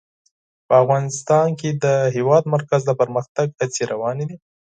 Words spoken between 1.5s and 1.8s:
کې د